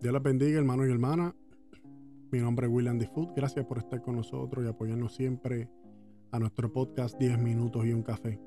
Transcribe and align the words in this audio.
Dios 0.00 0.12
les 0.12 0.22
bendiga, 0.22 0.58
hermanos 0.58 0.86
y 0.88 0.90
hermanas. 0.90 1.34
Mi 2.30 2.40
nombre 2.40 2.66
es 2.66 2.72
William 2.72 3.00
Food. 3.00 3.34
Gracias 3.34 3.64
por 3.66 3.78
estar 3.78 4.02
con 4.02 4.16
nosotros 4.16 4.64
y 4.64 4.68
apoyarnos 4.68 5.14
siempre 5.14 5.68
a 6.30 6.38
nuestro 6.38 6.72
podcast 6.72 7.18
10 7.18 7.38
minutos 7.38 7.86
y 7.86 7.92
un 7.92 8.02
café. 8.02 8.38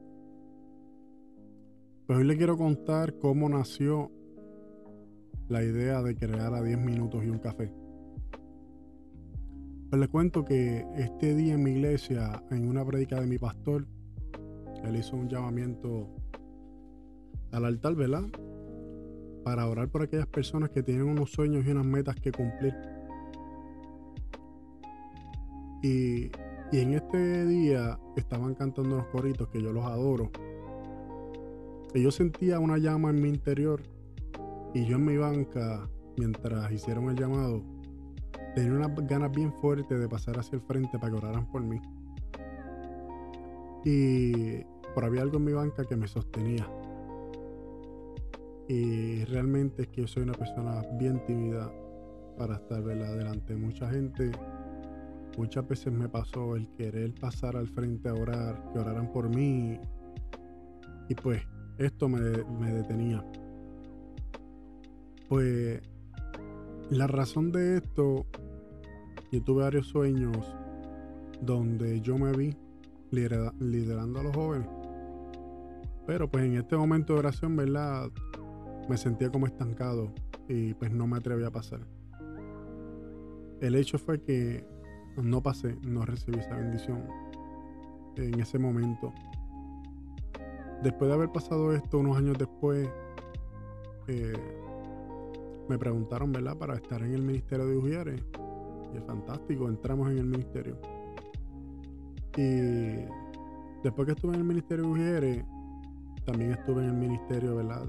Pues 2.06 2.20
hoy 2.20 2.26
les 2.26 2.38
quiero 2.38 2.58
contar 2.58 3.18
cómo 3.20 3.50
nació 3.50 4.12
la 5.48 5.64
idea 5.64 6.02
de 6.02 6.16
crear 6.16 6.54
a 6.54 6.62
10 6.62 6.78
minutos 6.78 7.24
y 7.24 7.30
un 7.30 7.40
café. 7.40 7.72
Pues 9.90 10.00
les 10.00 10.10
cuento 10.10 10.46
que 10.46 10.86
este 10.96 11.36
día 11.36 11.56
en 11.56 11.64
mi 11.64 11.72
iglesia, 11.72 12.44
en 12.52 12.68
una 12.68 12.86
predica 12.86 13.20
de 13.20 13.28
mi 13.28 13.38
pastor, 13.40 13.88
él 14.84 14.96
hizo 14.96 15.16
un 15.16 15.28
llamamiento 15.28 16.10
al 17.52 17.66
altar, 17.66 17.96
¿verdad? 17.96 18.24
Para 19.44 19.68
orar 19.68 19.90
por 19.90 20.04
aquellas 20.04 20.28
personas 20.28 20.70
que 20.70 20.84
tienen 20.84 21.08
unos 21.08 21.32
sueños 21.32 21.66
y 21.66 21.72
unas 21.72 21.86
metas 21.86 22.16
que 22.16 22.32
cumplir. 22.32 22.76
Y, 25.82 26.32
y 26.72 26.80
en 26.80 26.94
este 26.94 27.46
día 27.46 28.00
estaban 28.16 28.54
cantando 28.54 28.98
los 28.98 29.06
coritos 29.08 29.48
que 29.50 29.62
yo 29.62 29.72
los 29.72 29.86
adoro. 29.86 30.30
Y 31.94 32.04
yo 32.04 32.12
sentía 32.12 32.60
una 32.60 32.78
llama 32.78 33.10
en 33.10 33.22
mi 33.22 33.30
interior 33.30 33.82
y 34.74 34.86
yo 34.86 34.98
en 34.98 35.06
mi 35.06 35.18
banca, 35.18 35.90
mientras 36.18 36.72
hicieron 36.72 37.10
el 37.10 37.16
llamado, 37.16 37.64
tenía 38.54 38.74
unas 38.74 38.96
ganas 39.08 39.32
bien 39.32 39.52
fuertes 39.54 40.00
de 40.00 40.08
pasar 40.08 40.38
hacia 40.38 40.58
el 40.58 40.62
frente 40.62 41.00
para 41.00 41.12
que 41.12 41.18
oraran 41.18 41.48
por 41.52 41.64
mí. 41.64 41.82
Y 43.84 44.64
por 44.94 45.06
había 45.06 45.22
algo 45.22 45.38
en 45.38 45.46
mi 45.46 45.54
banca 45.54 45.86
que 45.86 45.96
me 45.96 46.08
sostenía. 46.08 46.68
Y 48.70 49.26
realmente 49.26 49.82
es 49.82 49.88
que 49.88 50.02
yo 50.02 50.08
soy 50.08 50.22
una 50.22 50.34
persona 50.34 50.84
bien 51.00 51.26
tímida 51.26 51.72
para 52.38 52.58
estar 52.58 52.84
delante 52.84 53.56
de 53.56 53.60
mucha 53.60 53.90
gente. 53.90 54.32
Muchas 55.40 55.68
veces 55.68 55.92
me 55.92 56.08
pasó 56.08 56.56
el 56.56 56.68
querer 56.76 57.16
pasar 57.16 57.58
al 57.58 57.68
frente 57.68 58.10
a 58.10 58.14
orar, 58.14 58.72
que 58.72 58.78
oraran 58.78 59.12
por 59.12 59.28
mí. 59.28 59.80
Y 61.10 61.16
pues 61.16 61.42
esto 61.80 62.08
me, 62.08 62.20
me 62.60 62.72
detenía. 62.72 63.26
Pues 65.28 65.82
la 66.92 67.08
razón 67.08 67.52
de 67.52 67.78
esto, 67.78 68.28
yo 69.32 69.44
tuve 69.44 69.64
varios 69.64 69.88
sueños 69.88 70.56
donde 71.42 72.02
yo 72.02 72.20
me 72.20 72.34
vi 72.34 72.56
liderando 73.12 74.20
a 74.20 74.24
los 74.24 74.36
jóvenes. 74.36 74.70
Pero 76.06 76.30
pues 76.30 76.46
en 76.46 76.58
este 76.58 76.78
momento 76.78 77.14
de 77.14 77.20
oración, 77.20 77.56
¿verdad? 77.56 78.12
Me 78.90 78.98
sentía 78.98 79.30
como 79.30 79.46
estancado 79.46 80.12
y 80.48 80.74
pues 80.74 80.92
no 80.92 81.06
me 81.06 81.18
atreví 81.18 81.44
a 81.46 81.52
pasar. 81.52 81.80
El 83.62 83.76
hecho 83.76 84.00
fue 84.00 84.22
que 84.22 84.66
no 85.16 85.44
pasé, 85.44 85.78
no 85.84 86.06
recibí 86.06 86.40
esa 86.40 86.56
bendición 86.56 87.04
en 88.16 88.40
ese 88.40 88.58
momento. 88.58 89.14
Después 90.82 91.10
de 91.10 91.14
haber 91.14 91.32
pasado 91.32 91.74
esto, 91.74 92.00
unos 92.00 92.18
años 92.18 92.38
después, 92.38 92.90
eh, 94.08 94.34
me 95.68 95.78
preguntaron, 95.78 96.32
¿verdad?, 96.32 96.58
para 96.58 96.76
estar 96.76 97.02
en 97.04 97.14
el 97.14 97.22
ministerio 97.22 97.68
de 97.68 97.78
Ujieres. 97.78 98.24
Y 98.94 98.98
es 98.98 99.04
fantástico, 99.04 99.68
entramos 99.68 100.10
en 100.10 100.18
el 100.18 100.26
ministerio. 100.26 100.78
Y 102.38 103.06
después 103.84 104.06
que 104.06 104.14
estuve 104.14 104.34
en 104.34 104.40
el 104.40 104.46
ministerio 104.46 104.86
de 104.86 104.92
Ujieres, 104.92 105.46
también 106.26 106.54
estuve 106.54 106.84
en 106.84 106.90
el 106.90 106.96
ministerio, 106.96 107.58
¿verdad? 107.58 107.86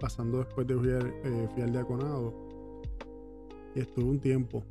Pasando 0.00 0.38
después 0.38 0.66
de 0.66 0.74
eh, 0.74 1.48
fui 1.52 1.62
al 1.62 1.72
diaconado. 1.72 2.34
Y 3.74 3.80
estuve 3.80 4.04
un 4.04 4.20
tiempo. 4.20 4.64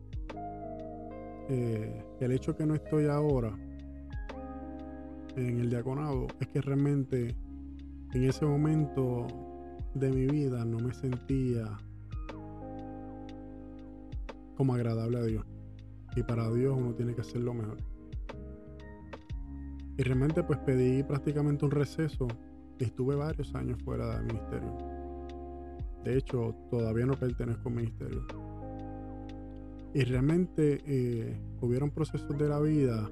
Eh, 1.49 2.03
el 2.19 2.31
hecho 2.31 2.55
que 2.55 2.65
no 2.65 2.73
estoy 2.73 3.05
ahora 3.05 3.55
en 5.35 5.59
el 5.59 5.69
diaconado 5.69 6.27
es 6.39 6.47
que 6.47 6.61
realmente 6.61 7.35
en 8.13 8.23
ese 8.23 8.45
momento 8.45 9.27
de 9.93 10.09
mi 10.09 10.25
vida 10.25 10.65
no 10.65 10.79
me 10.79 10.93
sentía 10.93 11.77
como 14.55 14.73
agradable 14.73 15.17
a 15.17 15.23
Dios. 15.23 15.45
Y 16.15 16.23
para 16.23 16.49
Dios 16.51 16.75
uno 16.77 16.93
tiene 16.93 17.13
que 17.13 17.21
hacer 17.21 17.41
lo 17.41 17.53
mejor. 17.53 17.77
Y 19.97 20.03
realmente 20.03 20.43
pues 20.43 20.59
pedí 20.59 21.03
prácticamente 21.03 21.65
un 21.65 21.71
receso 21.71 22.27
y 22.79 22.83
estuve 22.85 23.15
varios 23.15 23.53
años 23.55 23.81
fuera 23.83 24.17
del 24.17 24.25
ministerio. 24.25 24.94
De 26.05 26.15
hecho, 26.17 26.55
todavía 26.69 27.07
no 27.07 27.19
pertenezco 27.19 27.67
al 27.67 27.75
ministerio. 27.75 28.27
Y 29.91 30.03
realmente 30.03 30.83
eh, 30.85 31.35
hubieron 31.61 31.89
procesos 31.89 32.37
de 32.37 32.47
la 32.47 32.59
vida 32.59 33.09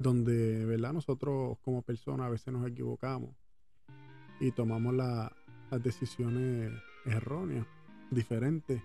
donde, 0.00 0.64
¿verdad? 0.64 0.94
Nosotros 0.94 1.58
como 1.62 1.82
personas 1.82 2.26
a 2.26 2.30
veces 2.30 2.52
nos 2.52 2.66
equivocamos 2.66 3.30
y 4.40 4.50
tomamos 4.50 4.94
las 4.94 5.30
decisiones 5.80 6.72
erróneas, 7.04 7.66
diferentes. 8.10 8.82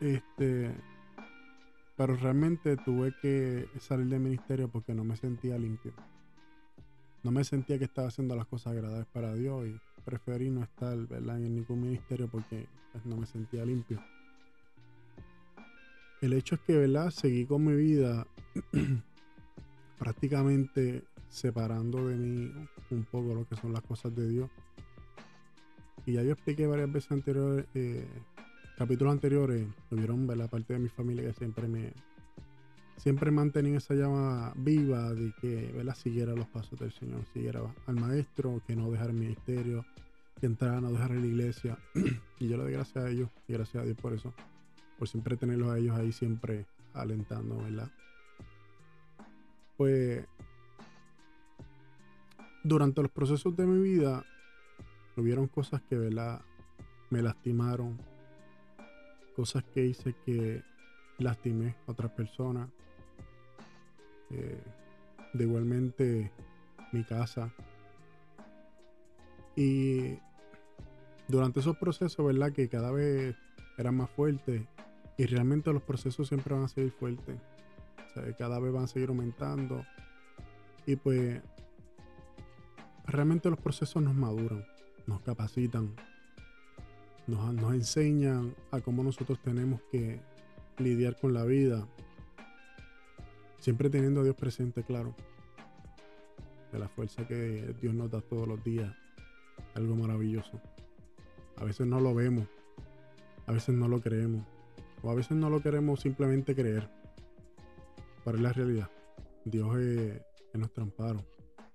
Este, 0.00 0.74
pero 1.96 2.14
realmente 2.16 2.76
tuve 2.76 3.14
que 3.22 3.68
salir 3.80 4.08
del 4.08 4.20
ministerio 4.20 4.68
porque 4.68 4.94
no 4.94 5.02
me 5.02 5.16
sentía 5.16 5.56
limpio. 5.56 5.94
No 7.22 7.30
me 7.30 7.42
sentía 7.42 7.78
que 7.78 7.84
estaba 7.84 8.08
haciendo 8.08 8.36
las 8.36 8.46
cosas 8.46 8.74
agradables 8.74 9.06
para 9.06 9.34
Dios 9.34 9.66
preferí 10.08 10.48
no 10.48 10.62
estar 10.62 10.96
¿verdad? 11.06 11.36
en 11.36 11.54
ningún 11.56 11.82
ministerio 11.82 12.28
porque 12.28 12.66
pues, 12.92 13.04
no 13.04 13.18
me 13.18 13.26
sentía 13.26 13.62
limpio. 13.66 14.02
El 16.22 16.32
hecho 16.32 16.54
es 16.54 16.62
que, 16.62 16.78
¿verdad? 16.78 17.10
Seguí 17.10 17.44
con 17.44 17.62
mi 17.62 17.74
vida 17.74 18.26
prácticamente 19.98 21.04
separando 21.28 22.08
de 22.08 22.16
mí 22.16 22.50
un 22.90 23.04
poco 23.04 23.34
lo 23.34 23.46
que 23.46 23.56
son 23.56 23.74
las 23.74 23.82
cosas 23.82 24.16
de 24.16 24.28
Dios. 24.28 24.50
Y 26.06 26.14
ya 26.14 26.22
yo 26.22 26.32
expliqué 26.32 26.66
varias 26.66 26.90
veces 26.90 27.12
anteriores, 27.12 27.66
eh, 27.74 28.08
capítulos 28.78 29.12
anteriores, 29.12 29.66
tuvieron 29.90 30.26
la 30.26 30.48
parte 30.48 30.72
de 30.72 30.78
mi 30.78 30.88
familia 30.88 31.22
que 31.22 31.34
siempre 31.34 31.68
me 31.68 31.92
siempre 32.98 33.30
mantenía 33.30 33.78
esa 33.78 33.94
llama 33.94 34.52
viva 34.56 35.14
de 35.14 35.32
que 35.40 35.72
¿verdad? 35.74 35.94
siguiera 35.94 36.34
los 36.34 36.46
pasos 36.48 36.78
del 36.78 36.92
Señor, 36.92 37.24
siguiera 37.32 37.62
al 37.86 37.94
maestro, 37.94 38.60
que 38.66 38.76
no 38.76 38.90
dejara 38.90 39.10
el 39.10 39.16
ministerio, 39.16 39.84
que 40.38 40.46
entrara, 40.46 40.80
no 40.80 40.90
dejar 40.90 41.12
la 41.12 41.26
iglesia. 41.26 41.78
y 42.38 42.48
yo 42.48 42.56
le 42.56 42.64
doy 42.64 42.72
gracias 42.72 43.04
a 43.04 43.08
ellos 43.08 43.30
y 43.46 43.52
gracias 43.52 43.82
a 43.82 43.86
Dios 43.86 43.96
por 43.96 44.12
eso, 44.12 44.34
por 44.98 45.08
siempre 45.08 45.36
tenerlos 45.36 45.70
a 45.70 45.78
ellos 45.78 45.96
ahí 45.96 46.12
siempre 46.12 46.66
alentando, 46.92 47.56
¿verdad? 47.62 47.90
Pues 49.76 50.26
durante 52.64 53.00
los 53.00 53.10
procesos 53.10 53.56
de 53.56 53.66
mi 53.66 53.80
vida 53.80 54.24
hubieron 55.16 55.46
cosas 55.46 55.80
que 55.82 55.96
¿verdad? 55.96 56.42
me 57.10 57.22
lastimaron, 57.22 57.96
cosas 59.36 59.62
que 59.72 59.86
hice 59.86 60.14
que 60.26 60.62
lastimé 61.18 61.76
a 61.86 61.92
otras 61.92 62.12
personas. 62.12 62.68
Eh, 64.30 64.62
de 65.32 65.44
igualmente 65.44 66.32
mi 66.92 67.04
casa. 67.04 67.52
Y 69.56 70.18
durante 71.26 71.60
esos 71.60 71.76
procesos, 71.76 72.24
¿verdad? 72.24 72.52
Que 72.52 72.68
cada 72.68 72.90
vez 72.90 73.36
eran 73.76 73.96
más 73.96 74.10
fuertes. 74.10 74.62
Y 75.16 75.26
realmente 75.26 75.72
los 75.72 75.82
procesos 75.82 76.28
siempre 76.28 76.54
van 76.54 76.64
a 76.64 76.68
seguir 76.68 76.92
fuertes. 76.92 77.40
Cada 78.36 78.58
vez 78.58 78.72
van 78.72 78.84
a 78.84 78.86
seguir 78.86 79.08
aumentando. 79.08 79.84
Y 80.86 80.96
pues 80.96 81.40
realmente 83.04 83.50
los 83.50 83.58
procesos 83.60 84.02
nos 84.02 84.14
maduran, 84.14 84.64
nos 85.06 85.20
capacitan, 85.22 85.94
nos 87.26 87.74
enseñan 87.74 88.54
a 88.70 88.80
cómo 88.80 89.02
nosotros 89.02 89.38
tenemos 89.42 89.82
que 89.90 90.20
lidiar 90.80 91.16
con 91.16 91.34
la 91.34 91.44
vida. 91.44 91.86
Siempre 93.58 93.90
teniendo 93.90 94.20
a 94.20 94.24
Dios 94.24 94.36
presente, 94.36 94.82
claro. 94.82 95.14
De 96.72 96.78
la 96.78 96.88
fuerza 96.88 97.26
que 97.26 97.74
Dios 97.80 97.94
nos 97.94 98.10
da 98.10 98.20
todos 98.20 98.46
los 98.46 98.62
días. 98.62 98.94
Algo 99.74 99.96
maravilloso. 99.96 100.60
A 101.56 101.64
veces 101.64 101.86
no 101.86 102.00
lo 102.00 102.14
vemos. 102.14 102.46
A 103.46 103.52
veces 103.52 103.74
no 103.74 103.88
lo 103.88 104.00
creemos. 104.00 104.44
O 105.02 105.10
a 105.10 105.14
veces 105.14 105.36
no 105.36 105.50
lo 105.50 105.60
queremos 105.60 106.00
simplemente 106.00 106.54
creer. 106.54 106.88
Pero 108.24 108.36
es 108.36 108.42
la 108.42 108.52
realidad. 108.52 108.90
Dios 109.44 109.76
es, 109.78 110.20
es 110.52 110.58
nuestro 110.58 110.82
amparo, 110.84 111.24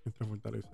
nuestra 0.06 0.28
fortaleza. 0.28 0.72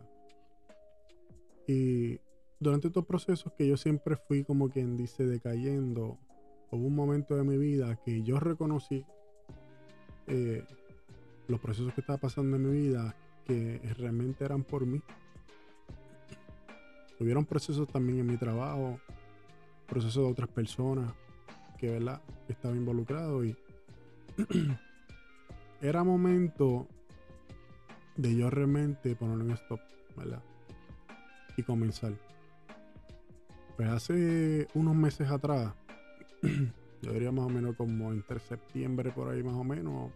Y 1.68 2.20
durante 2.60 2.88
estos 2.88 3.06
procesos 3.06 3.54
que 3.54 3.68
yo 3.68 3.78
siempre 3.78 4.16
fui 4.16 4.44
como 4.44 4.70
quien 4.70 4.98
dice 4.98 5.26
decayendo, 5.26 6.20
hubo 6.72 6.86
un 6.86 6.96
momento 6.96 7.36
de 7.36 7.44
mi 7.44 7.58
vida 7.58 7.96
que 8.04 8.24
yo 8.24 8.40
reconocí 8.40 9.06
eh, 10.28 10.64
los 11.48 11.60
procesos 11.60 11.94
que 11.94 12.02
estaba 12.02 12.20
pasando 12.20 12.58
en 12.58 12.70
mi 12.70 12.80
vida 12.80 13.16
que 13.46 13.82
realmente 13.98 14.46
eran 14.46 14.64
por 14.64 14.86
mí. 14.86 15.02
Hubieron 17.20 17.46
procesos 17.46 17.88
también 17.88 18.20
en 18.20 18.28
mi 18.28 18.38
trabajo, 18.38 19.00
procesos 19.88 20.24
de 20.24 20.32
otras 20.32 20.50
personas 20.50 21.12
que, 21.78 21.90
¿verdad? 21.90 22.22
Estaba 22.48 22.76
involucrado 22.76 23.44
y 23.44 23.58
era 25.82 26.04
momento 26.04 26.88
de 28.16 28.36
yo 28.36 28.50
realmente 28.50 29.16
poner 29.16 29.38
un 29.38 29.52
stop, 29.52 29.80
¿verdad? 30.16 30.44
Y 31.58 31.64
comenzar. 31.64 32.14
Pues 33.76 33.90
hace 33.90 34.68
unos 34.74 34.96
meses 34.96 35.30
atrás, 35.32 35.74
yo 37.02 37.14
diría 37.14 37.32
más 37.32 37.46
o 37.46 37.50
menos 37.50 37.76
como 37.76 38.12
entre 38.12 38.40
septiembre 38.40 39.12
por 39.12 39.30
ahí 39.30 39.44
más 39.44 39.56
o 39.56 39.64
menos, 39.64 40.12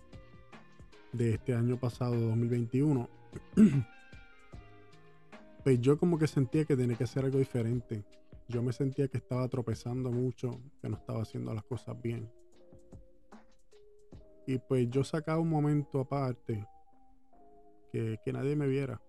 de 1.14 1.36
este 1.36 1.54
año 1.54 1.78
pasado, 1.78 2.20
2021, 2.20 3.08
pues 5.64 5.80
yo 5.80 5.98
como 5.98 6.18
que 6.18 6.28
sentía 6.28 6.66
que 6.66 6.76
tenía 6.76 6.98
que 6.98 7.04
hacer 7.04 7.26
algo 7.26 7.38
diferente. 7.38 8.04
Yo 8.50 8.62
me 8.62 8.74
sentía 8.74 9.08
que 9.08 9.18
estaba 9.18 9.48
tropezando 9.48 10.12
mucho, 10.12 10.60
que 10.82 10.90
no 10.90 10.98
estaba 10.98 11.22
haciendo 11.22 11.54
las 11.54 11.64
cosas 11.64 12.00
bien. 12.02 12.30
Y 14.46 14.58
pues 14.58 14.90
yo 14.90 15.04
sacaba 15.04 15.40
un 15.40 15.50
momento 15.50 16.02
aparte 16.02 16.68
que, 17.92 18.20
nadie 18.34 18.56
me 18.56 18.68
viera. 18.68 19.02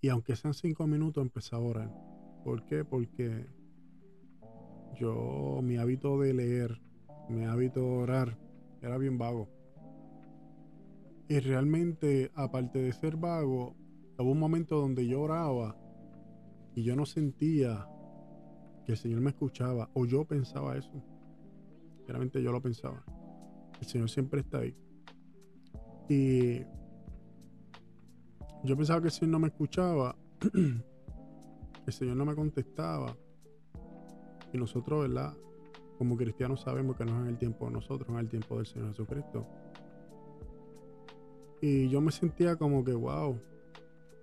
Y 0.00 0.08
aunque 0.08 0.36
sean 0.36 0.54
cinco 0.54 0.86
minutos, 0.86 1.22
empecé 1.22 1.54
a 1.54 1.58
orar. 1.58 1.90
¿Por 2.44 2.64
qué? 2.66 2.84
Porque 2.84 3.46
yo, 4.98 5.60
mi 5.62 5.76
hábito 5.76 6.18
de 6.18 6.34
leer, 6.34 6.80
mi 7.28 7.44
hábito 7.44 7.80
de 7.80 7.86
orar, 7.86 8.38
era 8.80 8.98
bien 8.98 9.18
vago. 9.18 9.48
Y 11.28 11.38
realmente, 11.40 12.30
aparte 12.34 12.78
de 12.78 12.92
ser 12.92 13.16
vago, 13.16 13.74
hubo 14.18 14.30
un 14.30 14.38
momento 14.38 14.78
donde 14.78 15.06
yo 15.06 15.22
oraba 15.22 15.76
y 16.74 16.82
yo 16.82 16.96
no 16.96 17.06
sentía 17.06 17.86
que 18.84 18.92
el 18.92 18.98
Señor 18.98 19.20
me 19.20 19.30
escuchaba, 19.30 19.88
o 19.94 20.04
yo 20.04 20.24
pensaba 20.24 20.76
eso. 20.76 21.02
Realmente 22.06 22.42
yo 22.42 22.50
lo 22.52 22.60
pensaba. 22.60 23.04
El 23.80 23.86
Señor 23.86 24.10
siempre 24.10 24.40
está 24.40 24.58
ahí. 24.58 24.76
Y 26.08 26.60
yo 28.64 28.76
pensaba 28.76 29.00
que 29.00 29.06
el 29.06 29.12
Señor 29.12 29.32
no 29.32 29.38
me 29.38 29.48
escuchaba, 29.48 30.16
el 31.86 31.92
Señor 31.92 32.16
no 32.16 32.24
me 32.24 32.34
contestaba. 32.34 33.16
Y 34.52 34.58
nosotros, 34.58 35.08
¿verdad? 35.08 35.34
Como 35.98 36.16
cristianos 36.16 36.62
sabemos 36.62 36.96
que 36.96 37.04
no 37.04 37.12
es 37.12 37.22
en 37.22 37.28
el 37.28 37.38
tiempo 37.38 37.66
de 37.66 37.72
nosotros, 37.72 38.08
no 38.08 38.16
es 38.16 38.24
el 38.24 38.28
tiempo 38.28 38.56
del 38.56 38.66
Señor 38.66 38.88
Jesucristo. 38.88 39.46
Y 41.60 41.88
yo 41.88 42.00
me 42.00 42.10
sentía 42.10 42.56
como 42.56 42.84
que, 42.84 42.92
wow, 42.92 43.38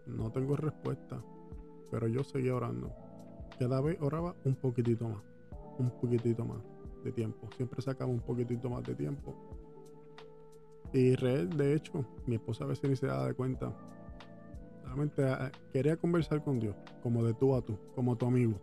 no 0.05 0.31
tengo 0.31 0.55
respuesta. 0.55 1.23
Pero 1.89 2.07
yo 2.07 2.23
seguía 2.23 2.55
orando. 2.55 2.91
Cada 3.57 3.81
vez 3.81 3.97
oraba 4.01 4.35
un 4.43 4.55
poquitito 4.55 5.07
más. 5.07 5.23
Un 5.77 5.89
poquitito 6.01 6.45
más 6.45 6.61
de 7.03 7.11
tiempo. 7.11 7.47
Siempre 7.55 7.81
sacaba 7.81 8.11
un 8.11 8.19
poquitito 8.19 8.69
más 8.69 8.83
de 8.83 8.95
tiempo. 8.95 9.33
Y 10.91 11.15
de 11.15 11.73
hecho, 11.73 12.05
mi 12.25 12.35
esposa 12.35 12.63
a 12.63 12.67
veces 12.67 12.89
ni 12.89 12.95
se 12.95 13.07
daba 13.07 13.27
de 13.27 13.33
cuenta. 13.33 13.73
Realmente 14.83 15.23
eh, 15.23 15.51
quería 15.71 15.97
conversar 15.97 16.43
con 16.43 16.59
Dios, 16.59 16.75
como 17.03 17.23
de 17.23 17.33
tú 17.35 17.55
a 17.55 17.61
tú, 17.61 17.77
como 17.95 18.17
tu 18.17 18.25
amigo. 18.25 18.59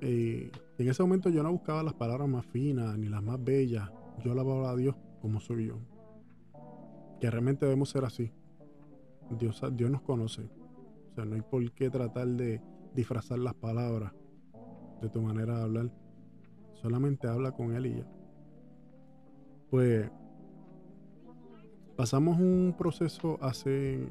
Y 0.00 0.50
en 0.78 0.88
ese 0.88 1.02
momento 1.02 1.30
yo 1.30 1.42
no 1.42 1.52
buscaba 1.52 1.82
las 1.82 1.94
palabras 1.94 2.28
más 2.28 2.46
finas 2.46 2.98
ni 2.98 3.08
las 3.08 3.22
más 3.22 3.42
bellas. 3.42 3.90
Yo 4.24 4.30
hablaba 4.30 4.70
a 4.70 4.76
Dios 4.76 4.94
como 5.20 5.40
soy 5.40 5.66
yo 5.66 5.78
que 7.20 7.30
realmente 7.30 7.64
debemos 7.64 7.90
ser 7.90 8.04
así. 8.04 8.32
Dios, 9.30 9.62
Dios 9.72 9.90
nos 9.90 10.02
conoce. 10.02 10.42
O 11.10 11.14
sea, 11.14 11.24
no 11.24 11.34
hay 11.34 11.42
por 11.42 11.70
qué 11.72 11.90
tratar 11.90 12.28
de 12.28 12.60
disfrazar 12.94 13.38
las 13.38 13.54
palabras 13.54 14.12
de 15.00 15.08
tu 15.08 15.20
manera 15.20 15.58
de 15.58 15.62
hablar. 15.62 15.90
Solamente 16.74 17.26
habla 17.26 17.52
con 17.52 17.74
Él 17.74 17.86
y 17.86 17.96
ya. 17.96 18.06
Pues 19.70 20.10
pasamos 21.96 22.38
un 22.38 22.74
proceso 22.76 23.38
hace 23.40 24.06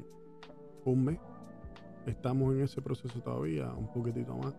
un 0.84 1.04
mes. 1.04 1.18
Estamos 2.06 2.54
en 2.54 2.62
ese 2.62 2.82
proceso 2.82 3.20
todavía, 3.20 3.72
un 3.72 3.92
poquitito 3.92 4.36
más. 4.36 4.54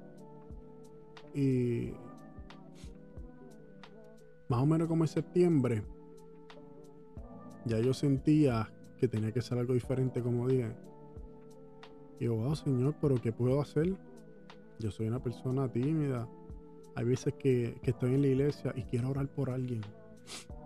Y 1.37 1.93
más 4.49 4.59
o 4.59 4.65
menos 4.65 4.87
como 4.87 5.03
en 5.03 5.07
septiembre 5.07 5.83
ya 7.65 7.79
yo 7.79 7.93
sentía 7.93 8.71
que 8.97 9.07
tenía 9.07 9.31
que 9.31 9.41
ser 9.41 9.59
algo 9.59 9.75
diferente, 9.75 10.23
como 10.23 10.47
dije. 10.47 10.71
Y 12.19 12.25
yo, 12.25 12.35
wow, 12.35 12.55
Señor, 12.55 12.95
pero 12.99 13.15
¿qué 13.21 13.31
puedo 13.31 13.61
hacer? 13.61 13.95
Yo 14.79 14.89
soy 14.89 15.07
una 15.07 15.21
persona 15.21 15.71
tímida. 15.71 16.27
Hay 16.95 17.05
veces 17.05 17.35
que, 17.35 17.77
estoy 17.83 18.15
en 18.15 18.21
la 18.21 18.27
iglesia 18.29 18.73
y 18.75 18.83
quiero 18.83 19.09
orar 19.09 19.27
por 19.27 19.51
alguien. 19.51 19.81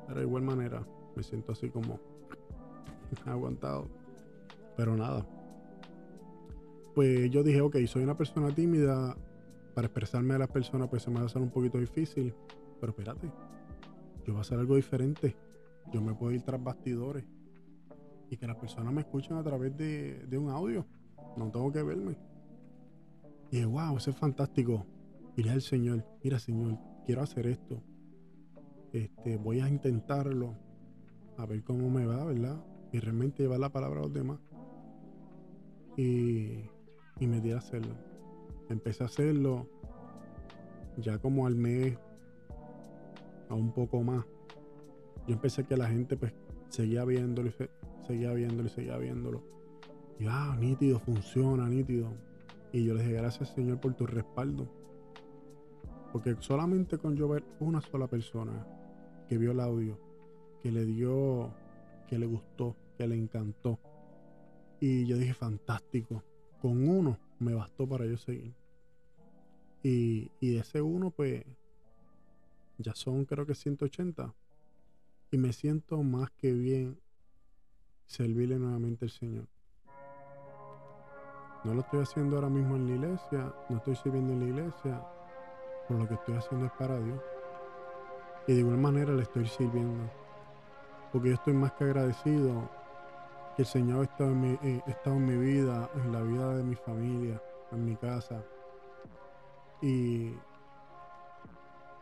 Pero 0.07 0.19
de 0.21 0.25
igual 0.25 0.43
manera, 0.43 0.87
me 1.15 1.23
siento 1.23 1.51
así 1.51 1.69
como 1.69 1.99
aguantado. 3.25 3.89
Pero 4.77 4.95
nada. 4.95 5.27
Pues 6.95 7.29
yo 7.29 7.43
dije, 7.43 7.59
ok, 7.59 7.77
soy 7.87 8.03
una 8.03 8.15
persona 8.15 8.53
tímida. 8.55 9.17
Para 9.73 9.87
expresarme 9.87 10.33
a 10.33 10.39
las 10.39 10.49
personas, 10.49 10.89
pues 10.89 11.03
se 11.03 11.09
me 11.09 11.17
va 11.17 11.23
a 11.23 11.25
hacer 11.25 11.41
un 11.41 11.49
poquito 11.49 11.77
difícil. 11.77 12.33
Pero 12.79 12.91
espérate, 12.91 13.27
yo 14.25 14.33
voy 14.33 14.37
a 14.37 14.41
hacer 14.41 14.59
algo 14.59 14.75
diferente 14.75 15.35
yo 15.91 16.01
me 16.01 16.13
puedo 16.13 16.31
ir 16.31 16.41
tras 16.41 16.63
bastidores 16.63 17.25
y 18.29 18.37
que 18.37 18.47
las 18.47 18.55
personas 18.57 18.93
me 18.93 19.01
escuchen 19.01 19.35
a 19.35 19.43
través 19.43 19.75
de, 19.75 20.37
un 20.37 20.49
audio. 20.49 20.85
No 21.35 21.51
tengo 21.51 21.71
que 21.71 21.83
verme. 21.83 22.17
Y 23.51 23.63
wow, 23.65 23.97
eso 23.97 24.11
es 24.11 24.15
fantástico. 24.15 24.85
Mira 25.35 25.51
al 25.51 25.61
Señor, 25.61 26.05
mira 26.23 26.39
Señor, 26.39 26.77
quiero 27.05 27.21
hacer 27.21 27.47
esto. 27.47 27.83
Este, 28.93 29.37
voy 29.37 29.59
a 29.59 29.67
intentarlo, 29.67 30.55
a 31.37 31.45
ver 31.45 31.63
cómo 31.63 31.89
me 31.89 32.05
va, 32.05 32.23
¿verdad? 32.23 32.63
Y 32.93 32.99
realmente 32.99 33.43
llevar 33.43 33.59
la 33.59 33.71
palabra 33.71 33.99
a 33.99 34.03
los 34.03 34.13
demás. 34.13 34.39
Y, 35.97 36.69
y 37.19 37.27
me 37.27 37.41
di 37.41 37.51
a 37.51 37.57
hacerlo. 37.57 38.10
Empecé 38.71 39.03
a 39.03 39.07
hacerlo 39.07 39.67
ya 40.97 41.17
como 41.19 41.47
al 41.47 41.55
mes, 41.55 41.97
a 43.49 43.55
un 43.55 43.71
poco 43.73 44.01
más 44.01 44.25
yo 45.27 45.33
empecé 45.33 45.65
que 45.65 45.77
la 45.77 45.87
gente 45.87 46.17
pues 46.17 46.33
seguía 46.69 47.05
viéndolo, 47.05 47.51
seguía 48.07 48.33
viéndolo, 48.33 48.69
seguía 48.69 48.97
viéndolo. 48.97 49.43
Y 50.19 50.25
ah, 50.27 50.55
nítido, 50.59 50.99
funciona, 50.99 51.67
nítido. 51.67 52.09
Y 52.71 52.85
yo 52.85 52.93
le 52.93 53.03
dije, 53.03 53.13
gracias 53.13 53.49
Señor 53.49 53.79
por 53.79 53.93
tu 53.93 54.05
respaldo. 54.05 54.67
Porque 56.11 56.35
solamente 56.39 56.97
con 56.97 57.15
yo 57.15 57.29
ver 57.29 57.43
una 57.59 57.81
sola 57.81 58.07
persona 58.07 58.65
que 59.27 59.37
vio 59.37 59.51
el 59.51 59.59
audio, 59.59 59.97
que 60.61 60.71
le 60.71 60.85
dio, 60.85 61.53
que 62.07 62.17
le 62.17 62.25
gustó, 62.25 62.75
que 62.97 63.07
le 63.07 63.15
encantó. 63.15 63.79
Y 64.79 65.05
yo 65.05 65.17
dije, 65.17 65.33
fantástico. 65.33 66.23
Con 66.61 66.87
uno 66.87 67.17
me 67.39 67.53
bastó 67.53 67.87
para 67.87 68.05
yo 68.05 68.17
seguir. 68.17 68.53
Y, 69.83 70.31
y 70.39 70.53
de 70.53 70.59
ese 70.59 70.81
uno, 70.81 71.11
pues, 71.11 71.43
ya 72.77 72.93
son 72.95 73.25
creo 73.25 73.45
que 73.45 73.55
180 73.55 74.33
y 75.31 75.37
me 75.37 75.53
siento 75.53 76.03
más 76.03 76.29
que 76.31 76.51
bien 76.51 76.99
servirle 78.05 78.59
nuevamente 78.59 79.05
al 79.05 79.11
Señor. 79.11 79.47
No 81.63 81.73
lo 81.73 81.81
estoy 81.81 82.01
haciendo 82.01 82.35
ahora 82.35 82.49
mismo 82.49 82.75
en 82.75 82.87
la 82.87 82.95
iglesia, 82.95 83.53
no 83.69 83.77
estoy 83.77 83.95
sirviendo 83.95 84.33
en 84.33 84.39
la 84.39 84.45
iglesia, 84.45 85.01
por 85.87 85.97
lo 85.97 86.07
que 86.07 86.15
estoy 86.15 86.35
haciendo 86.35 86.65
es 86.65 86.71
para 86.73 86.99
Dios. 86.99 87.21
Y 88.47 88.53
de 88.53 88.59
igual 88.59 88.77
manera 88.77 89.13
le 89.13 89.21
estoy 89.21 89.47
sirviendo, 89.47 90.11
porque 91.11 91.29
yo 91.29 91.35
estoy 91.35 91.53
más 91.53 91.71
que 91.73 91.85
agradecido 91.85 92.69
que 93.55 93.61
el 93.61 93.67
Señor 93.67 94.01
ha 94.01 94.03
estado 94.03 94.31
en 94.31 94.41
mi, 94.41 94.59
eh, 94.63 94.81
estado 94.87 95.15
en 95.15 95.25
mi 95.25 95.37
vida, 95.37 95.89
en 95.95 96.11
la 96.11 96.21
vida 96.23 96.55
de 96.55 96.63
mi 96.63 96.75
familia, 96.75 97.41
en 97.71 97.85
mi 97.85 97.95
casa. 97.95 98.43
Y, 99.81 100.33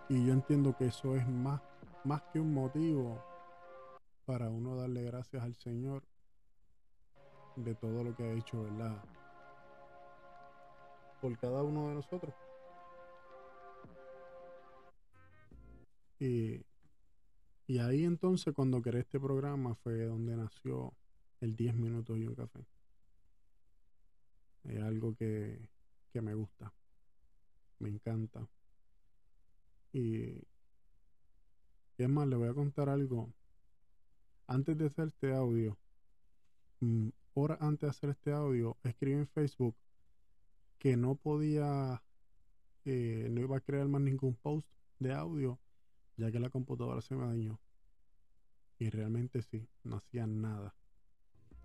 y 0.10 0.26
yo 0.26 0.34
entiendo 0.34 0.76
que 0.78 0.88
eso 0.88 1.16
es 1.16 1.28
más 1.28 1.62
más 2.04 2.22
que 2.32 2.40
un 2.40 2.54
motivo 2.54 3.24
para 4.26 4.50
uno 4.50 4.76
darle 4.76 5.04
gracias 5.04 5.44
al 5.44 5.56
Señor 5.56 6.04
de 7.56 7.76
todo 7.76 8.04
lo 8.04 8.16
que 8.16 8.24
ha 8.24 8.34
hecho, 8.34 8.64
¿verdad? 8.64 9.04
Por 11.22 11.38
cada 11.38 11.64
uno 11.64 11.90
de 11.90 11.96
nosotros. 11.96 12.34
Y, 16.20 16.62
y 17.68 17.80
ahí 17.80 18.04
entonces 18.04 18.54
cuando 18.54 18.82
creé 18.82 19.02
este 19.02 19.20
programa 19.20 19.76
fue 19.76 20.06
donde 20.06 20.36
nació 20.36 20.94
el 21.42 21.56
10 21.56 21.76
minutos 21.76 22.18
y 22.18 22.26
un 22.26 22.36
café. 22.36 22.66
Es 24.64 24.82
algo 24.82 25.16
que, 25.16 25.60
que 26.12 26.22
me 26.22 26.34
gusta, 26.34 26.74
me 27.80 27.90
encanta. 27.90 28.48
Y, 29.92 30.24
y 31.98 32.04
es 32.04 32.10
más, 32.10 32.28
le 32.28 32.36
voy 32.36 32.50
a 32.50 32.54
contar 32.54 32.90
algo. 32.90 33.34
Antes 34.48 34.78
de 34.78 34.86
hacer 34.86 35.08
este 35.08 35.34
audio, 35.34 35.78
mm, 36.80 37.10
horas 37.34 37.62
antes 37.62 37.82
de 37.82 37.90
hacer 37.90 38.10
este 38.12 38.32
audio, 38.32 38.78
escribí 38.84 39.18
en 39.18 39.28
Facebook 39.28 39.76
que 40.78 40.96
no 40.96 41.16
podía, 41.16 42.02
eh, 42.86 43.28
no 43.32 43.42
iba 43.42 43.58
a 43.58 43.62
crear 43.62 43.88
más 43.88 44.02
ningún 44.02 44.36
post 44.36 44.68
de 45.00 45.14
audio, 45.14 45.60
ya 46.18 46.32
que 46.32 46.40
la 46.40 46.50
computadora 46.50 47.02
se 47.02 47.16
me 47.16 47.26
dañó. 47.26 47.60
Y 48.80 48.90
realmente 48.90 49.42
sí, 49.42 49.68
no 49.84 49.98
hacía 49.98 50.26
nada. 50.26 50.74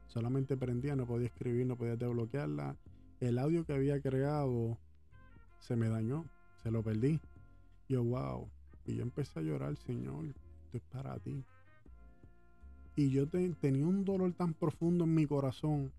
Solamente 0.09 0.57
prendía, 0.57 0.97
no 0.97 1.07
podía 1.07 1.29
escribir, 1.29 1.67
no 1.67 1.77
podía 1.77 1.97
desbloquearla. 1.97 2.77
El 3.21 3.39
audio 3.39 3.65
que 3.65 3.73
había 3.73 4.01
creado 4.01 4.79
se 5.65 5.77
me 5.77 5.89
dañó, 5.89 6.27
se 6.63 6.71
lo 6.71 6.83
perdí. 6.83 7.21
Yo, 7.89 8.05
wow. 8.05 8.51
Y 8.85 8.97
yo 8.97 9.03
empecé 9.03 9.41
a 9.41 9.43
llorar, 9.43 9.77
Señor, 9.77 10.27
esto 10.27 10.77
es 10.77 10.83
para 10.83 11.19
ti. 11.19 11.43
Y 12.97 13.11
yo 13.11 13.27
tenía 13.27 13.87
un 13.87 14.05
dolor 14.05 14.35
tan 14.35 14.53
profundo 14.53 15.05
en 15.05 15.15
mi 15.15 15.27
corazón. 15.27 15.91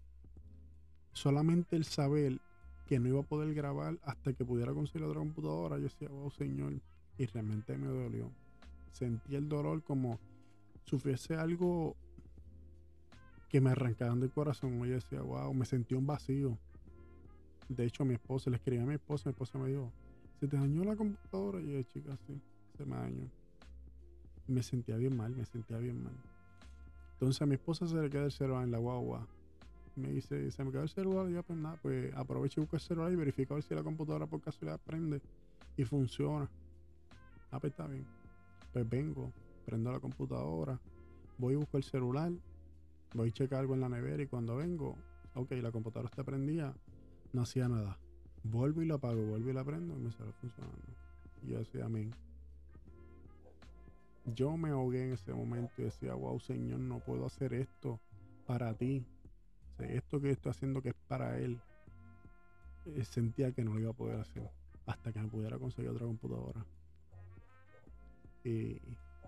Solamente 1.13 1.75
el 1.75 1.83
saber 1.83 2.39
que 2.85 2.99
no 2.99 3.09
iba 3.09 3.21
a 3.21 3.23
poder 3.23 3.55
grabar 3.55 3.97
hasta 4.03 4.33
que 4.33 4.45
pudiera 4.45 4.71
conseguir 4.71 5.07
otra 5.07 5.19
computadora. 5.19 5.77
Yo 5.77 5.85
decía, 5.85 6.09
wow, 6.09 6.29
Señor. 6.29 6.79
Y 7.17 7.25
realmente 7.25 7.75
me 7.75 7.87
dolió. 7.87 8.31
Sentí 8.91 9.35
el 9.35 9.49
dolor 9.49 9.83
como 9.83 10.19
si 10.83 11.33
algo 11.33 11.95
que 13.49 13.61
me 13.61 13.71
arrancaban 13.71 14.19
del 14.19 14.31
corazón. 14.31 14.77
Yo 14.85 14.93
decía, 14.93 15.21
wow, 15.21 15.51
me 15.55 15.65
sentí 15.65 15.95
un 15.95 16.05
vacío. 16.05 16.59
De 17.69 17.85
hecho, 17.85 18.05
mi 18.05 18.13
esposa, 18.13 18.49
le 18.49 18.57
escribí 18.57 18.81
a 18.81 18.85
mi 18.85 18.95
esposa, 18.95 19.29
mi 19.29 19.31
esposa 19.31 19.57
me 19.57 19.69
dijo, 19.69 19.91
¿se 20.39 20.47
te 20.47 20.55
dañó 20.55 20.83
la 20.83 20.95
computadora? 20.95 21.59
Y 21.61 21.73
yo, 21.73 21.81
chica, 21.83 22.15
sí, 22.27 22.39
se 22.77 22.85
me 22.85 22.95
dañó. 22.95 23.29
Me 24.47 24.61
sentía 24.61 24.97
bien 24.97 25.17
mal, 25.17 25.35
me 25.35 25.45
sentía 25.45 25.77
bien 25.77 26.03
mal. 26.03 26.13
Entonces 27.13 27.41
a 27.41 27.45
mi 27.45 27.55
esposa 27.55 27.87
se 27.87 27.95
le 27.95 28.09
queda 28.09 28.25
el 28.25 28.31
celular 28.31 28.63
en 28.63 28.71
la 28.71 28.77
guagua. 28.77 29.27
Me 29.95 30.11
dice, 30.11 30.51
se 30.51 30.63
me 30.63 30.71
quedó 30.71 30.83
el 30.83 30.89
celular, 30.89 31.29
ya 31.29 31.41
pues 31.41 31.57
nada, 31.57 31.79
pues 31.81 32.13
aprovecho 32.13 32.59
y 32.59 32.63
busco 32.63 32.75
el 32.75 32.81
celular 32.81 33.11
y 33.11 33.15
verifico 33.15 33.53
a 33.53 33.55
ver 33.55 33.63
si 33.63 33.73
la 33.73 33.81
computadora 33.81 34.27
por 34.27 34.41
casualidad 34.41 34.79
prende 34.85 35.21
y 35.77 35.85
funciona. 35.85 36.49
Ah, 37.49 37.59
pues 37.59 37.71
está 37.71 37.87
bien. 37.87 38.05
Pues 38.73 38.87
vengo, 38.87 39.31
prendo 39.65 39.91
la 39.91 39.99
computadora, 39.99 40.79
voy 41.37 41.53
y 41.53 41.55
busco 41.55 41.77
el 41.77 41.83
celular, 41.83 42.31
voy 43.13 43.29
a 43.29 43.31
checar 43.31 43.61
algo 43.61 43.73
en 43.73 43.79
la 43.79 43.89
nevera 43.89 44.21
y 44.21 44.27
cuando 44.27 44.57
vengo, 44.57 44.97
ok, 45.33 45.51
la 45.53 45.71
computadora 45.71 46.09
está 46.09 46.25
prendida, 46.25 46.75
no 47.35 47.41
hacía 47.41 47.67
nada. 47.67 47.99
Vuelvo 48.43 48.81
y 48.81 48.85
la 48.85 48.95
apago, 48.95 49.23
vuelvo 49.25 49.49
y 49.49 49.53
la 49.53 49.63
prendo 49.63 49.95
y 49.95 49.99
me 49.99 50.11
sale 50.11 50.31
funcionando. 50.33 50.77
Y 51.43 51.51
yo 51.51 51.59
decía, 51.59 51.85
amén. 51.85 52.15
Yo 54.33 54.57
me 54.57 54.69
ahogué 54.69 55.03
en 55.03 55.13
ese 55.13 55.33
momento 55.33 55.73
y 55.77 55.83
decía, 55.83 56.15
wow, 56.15 56.39
Señor, 56.39 56.79
no 56.79 56.99
puedo 56.99 57.25
hacer 57.25 57.53
esto 57.53 57.99
para 58.47 58.73
ti. 58.73 59.05
esto 59.79 60.21
que 60.21 60.31
estoy 60.31 60.51
haciendo 60.51 60.81
que 60.81 60.89
es 60.89 60.95
para 61.07 61.37
Él. 61.37 61.59
Eh, 62.85 63.03
sentía 63.03 63.51
que 63.51 63.63
no 63.63 63.73
lo 63.73 63.79
iba 63.79 63.89
a 63.91 63.93
poder 63.93 64.19
hacer 64.19 64.49
hasta 64.85 65.11
que 65.11 65.19
me 65.19 65.27
pudiera 65.27 65.57
conseguir 65.57 65.89
otra 65.89 66.05
computadora. 66.05 66.65
Y, 68.43 68.79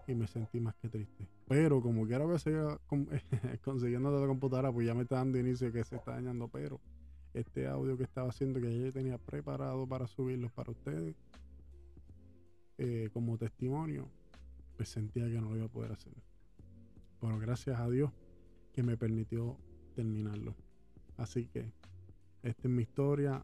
me 0.07 0.27
sentí 0.27 0.61
más 0.61 0.75
que 0.75 0.87
triste. 0.87 1.27
Pero 1.47 1.81
como 1.81 2.07
quiera 2.07 2.25
que 2.25 2.39
siga 2.39 2.79
consiguiendo 3.63 4.09
otra 4.09 4.25
computadora, 4.25 4.71
pues 4.71 4.87
ya 4.87 4.93
me 4.93 5.01
está 5.01 5.17
dando 5.17 5.37
inicio 5.37 5.71
que 5.73 5.83
se 5.83 5.97
está 5.97 6.11
dañando. 6.11 6.47
Pero 6.47 6.79
este 7.39 7.67
audio 7.67 7.97
que 7.97 8.03
estaba 8.03 8.29
haciendo, 8.29 8.59
que 8.59 8.79
yo 8.79 8.91
tenía 8.91 9.17
preparado 9.17 9.87
para 9.87 10.07
subirlo 10.07 10.49
para 10.49 10.71
ustedes, 10.71 11.15
eh, 12.77 13.09
como 13.13 13.37
testimonio, 13.37 14.09
pues 14.75 14.89
sentía 14.89 15.25
que 15.25 15.39
no 15.41 15.49
lo 15.49 15.57
iba 15.57 15.65
a 15.65 15.69
poder 15.69 15.91
hacer. 15.91 16.13
Bueno, 17.21 17.39
gracias 17.39 17.79
a 17.79 17.89
Dios 17.89 18.11
que 18.73 18.83
me 18.83 18.97
permitió 18.97 19.57
terminarlo. 19.95 20.55
Así 21.17 21.47
que 21.47 21.71
esta 22.43 22.67
es 22.67 22.69
mi 22.69 22.83
historia 22.83 23.43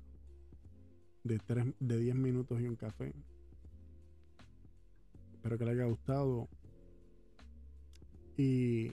de, 1.23 1.39
tres, 1.39 1.65
de 1.79 1.97
10 1.97 2.15
minutos 2.15 2.61
y 2.61 2.67
un 2.67 2.75
café. 2.75 3.13
Espero 5.33 5.57
que 5.57 5.65
les 5.65 5.73
haya 5.73 5.85
gustado 5.85 6.47
y 8.37 8.91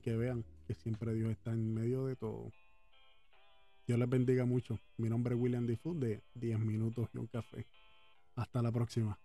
que 0.00 0.16
vean 0.16 0.44
que 0.66 0.74
siempre 0.74 1.12
Dios 1.14 1.30
está 1.30 1.52
en 1.52 1.74
medio 1.74 2.06
de 2.06 2.14
todo. 2.14 2.50
Dios 3.88 3.98
les 3.98 4.10
bendiga 4.10 4.44
mucho. 4.44 4.78
Mi 4.98 5.08
nombre 5.08 5.34
es 5.34 5.40
William 5.40 5.66
Food 5.78 5.96
de 5.96 6.20
10 6.34 6.58
minutos 6.58 7.08
y 7.14 7.16
un 7.16 7.26
café. 7.26 7.64
Hasta 8.34 8.60
la 8.60 8.70
próxima. 8.70 9.18